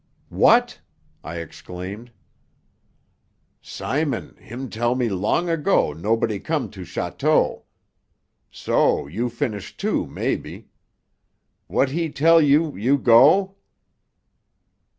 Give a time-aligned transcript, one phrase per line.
[0.29, 0.79] "What?"
[1.23, 2.11] I exclaimed.
[3.61, 7.65] "Simon, him tell me long ago nobody come to château.
[8.49, 10.69] So you finish, too, maybe.
[11.67, 13.57] What he tell you, you go?"